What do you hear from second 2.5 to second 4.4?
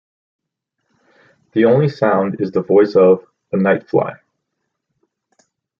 the voice of "The Nightfly".